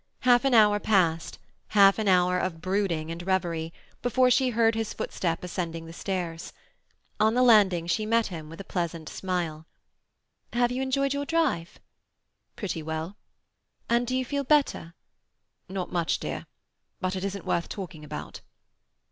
Half 0.21 0.45
an 0.45 0.55
hour 0.55 0.79
passed—half 0.79 1.99
an 1.99 2.07
hour 2.07 2.39
of 2.39 2.59
brooding 2.59 3.11
and 3.11 3.21
reverie—before 3.21 4.31
she 4.31 4.49
heard 4.49 4.73
his 4.73 4.93
footstep 4.93 5.43
ascending 5.43 5.85
the 5.85 5.93
stairs. 5.93 6.53
On 7.19 7.35
the 7.35 7.43
landing 7.43 7.85
she 7.85 8.07
met 8.07 8.25
him 8.25 8.49
with 8.49 8.59
a 8.59 8.63
pleasant 8.63 9.07
smile. 9.09 9.67
"Have 10.53 10.71
you 10.71 10.81
enjoyed 10.81 11.13
your 11.13 11.27
drive?" 11.27 11.79
"Pretty 12.55 12.81
well." 12.81 13.15
"And 13.91 14.07
do 14.07 14.17
you 14.17 14.25
feel 14.25 14.43
better?" 14.43 14.95
"Not 15.69 15.91
much, 15.91 16.17
dear. 16.17 16.47
But 16.99 17.15
it 17.15 17.23
isn't 17.23 17.45
worth 17.45 17.69
talking 17.69 18.03
about." 18.03 18.41